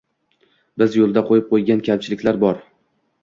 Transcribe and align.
Biz 0.81 0.95
yoʻlda 0.99 1.23
qoʻyib 1.27 1.45
qoʻygan 1.53 1.85
kamchiliklar 1.89 2.39
bor. 2.47 2.63